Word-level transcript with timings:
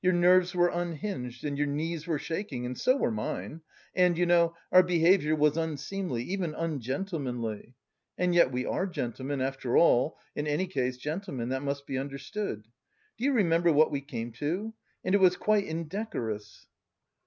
Your 0.00 0.14
nerves 0.14 0.54
were 0.54 0.70
unhinged 0.70 1.44
and 1.44 1.58
your 1.58 1.66
knees 1.66 2.06
were 2.06 2.18
shaking 2.18 2.64
and 2.64 2.78
so 2.78 2.96
were 2.96 3.10
mine. 3.10 3.60
And, 3.94 4.16
you 4.16 4.24
know, 4.24 4.56
our 4.72 4.82
behaviour 4.82 5.36
was 5.36 5.58
unseemly, 5.58 6.22
even 6.22 6.54
ungentlemanly. 6.54 7.74
And 8.16 8.34
yet 8.34 8.50
we 8.50 8.64
are 8.64 8.86
gentlemen, 8.86 9.42
above 9.42 9.66
all, 9.76 10.16
in 10.34 10.46
any 10.46 10.66
case, 10.66 10.96
gentlemen; 10.96 11.50
that 11.50 11.62
must 11.62 11.86
be 11.86 11.98
understood. 11.98 12.66
Do 13.18 13.24
you 13.26 13.34
remember 13.34 13.70
what 13.70 13.90
we 13.90 14.00
came 14.00 14.32
to?... 14.40 14.72
and 15.04 15.14
it 15.14 15.18
was 15.20 15.36
quite 15.36 15.66
indecorous." 15.66 16.66